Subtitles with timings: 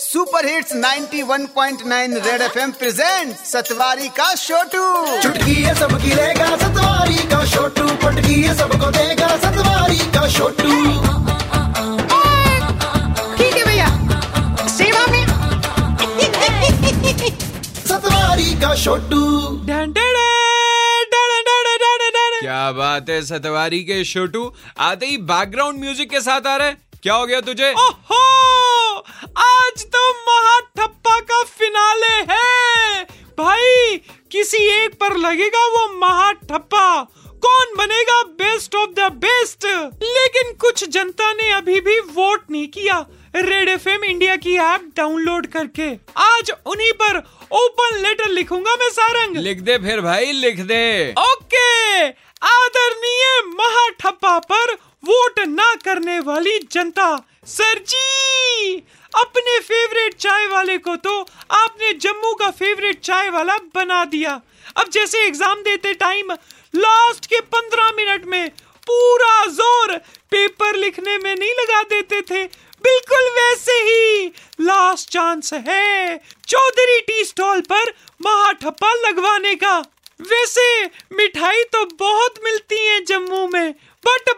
[0.00, 4.82] Super hits 91.9 red FM present Satwari का छोटू
[5.22, 10.70] चुटकी है सबकी लेगा सतवारी का छोटू पटकी है सबको देगा सतवारी का छोटू
[13.36, 13.88] ठीक है भैया।
[14.76, 15.24] सेवा में
[17.88, 19.22] सतवारी का छोटू
[22.40, 24.50] क्या बात है सतवारी के छोटू
[24.90, 26.72] आते ही बैकग्राउंड म्यूज़िक के साथ आ रहे
[27.02, 27.72] क्या हो गया तुझे?
[27.72, 28.16] ओहो!
[31.78, 33.04] का फिनाले है।
[33.38, 33.96] भाई
[34.32, 37.02] किसी एक पर लगेगा वो महाठप्पा
[37.42, 43.04] कौन बनेगा बेस्ट ऑफ़ द बेस्ट लेकिन कुछ जनता ने अभी भी वोट नहीं किया।
[43.36, 47.18] रेड एफ़ इंडिया की ऐप डाउनलोड करके। आज उन्हीं पर
[47.52, 52.06] ओपन लेटर लिखूँगा मैं सारंग। लिख दे फिर भाई लिख दे। ओके
[52.46, 54.76] आदरणीय महाठप्पा पर
[55.08, 57.16] वोट ना करने वाली जनता।
[57.48, 58.76] सर जी,
[59.14, 61.20] अपने फेवरेट चाय वाले को तो
[61.52, 64.40] आपने जम्मू का फेवरेट चाय वाला बना दिया।
[64.76, 66.32] अब जैसे एग्ज़ाम देते टाइम
[66.74, 68.48] लास्ट के पंद्रह मिनट में
[68.86, 69.96] पूरा ज़ोर
[70.30, 72.44] पेपर लिखने में नहीं लगा देते थे।
[72.84, 74.26] बिल्कुल वैसे ही
[74.60, 76.16] लास्ट चांस है
[76.48, 79.78] चौधरी टी स्टॉल पर महाठप्पा लगवाने का।
[80.20, 83.72] वैसे मिठाई तो बहुत मिलती है जम्मू में
[84.04, 84.28] बट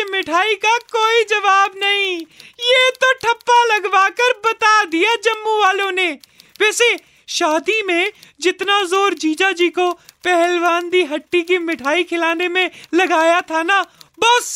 [0.00, 2.16] की मिठाई का कोई जवाब नहीं।
[2.60, 6.10] ये तो ठप्पा लगवाकर बता दिया जम्मू वालों ने।
[6.60, 6.96] वैसे,
[7.28, 9.90] शादी में जितना ज़ोर जीजा जी को
[10.24, 13.80] पहलवान दी हट्टी की मिठाई खिलाने में लगाया था ना,
[14.18, 14.54] बस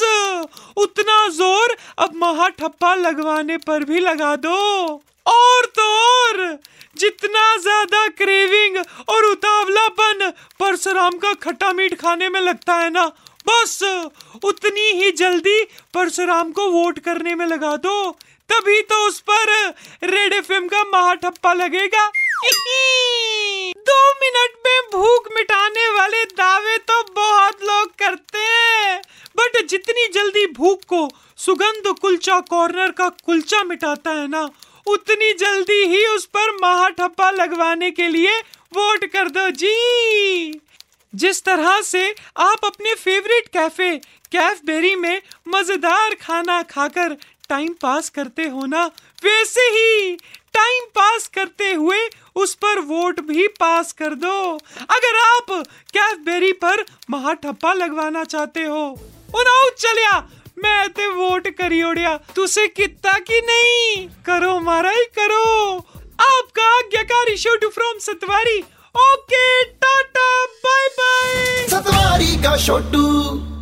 [0.76, 4.56] उतना ज़ोर अब महा ठप्पा लगवाने पर भी लगा दो।
[5.26, 6.58] और तो और,
[6.98, 8.76] जितना ज़्यादा क्रेविंग
[9.08, 13.10] और उतावलापन परशुराम का खट्टा मीठ खाने में लगता है ना
[13.46, 13.78] बस,
[14.44, 15.62] उतनी ही जल्दी
[15.94, 18.10] परशुराम को वोट करने में लगा दो,
[18.50, 19.52] तभी तो उस पर
[20.04, 22.06] रेड एफएम का महाठप्पा लगेगा।
[23.86, 29.00] दो मिनट में भूख मिटाने वाले दावे तो बहुत लोग करते हैं
[29.36, 34.48] बट जितनी जल्दी भूख को सुगंध कुलचा कॉर्नर का कुलचा मिटाता है ना,
[34.86, 38.38] उतनी जल्दी ही उस पर महाठप्पा लगवाने के लिए
[38.72, 40.60] वोट कर दो, जी।
[41.14, 43.96] जिस तरह से आप अपने फेवरेट कैफ़े
[44.32, 47.16] कैफ बेरी में मज़ेदार खाना खाकर
[47.48, 48.84] टाइम पास करते हो ना,
[49.24, 50.16] वैसे ही
[50.54, 51.98] टाइम पास करते हुए
[52.36, 55.50] उस पर वोट भी पास कर दो। अगर आप
[55.94, 58.86] कैफ बेरी पर महाठप्पा लगवाना चाहते हो,
[59.34, 60.18] उनाऊ चलिया,
[60.58, 64.08] मैं ते वोट करी ओड़िया। तुसे कितना की नहीं?
[64.26, 65.76] करो माराई करो।
[66.22, 68.58] आपका आज्ञाकारी Shotu from Satwari.
[68.94, 70.13] Okay tata.
[72.54, 73.53] Bye bye Satwari का छोटू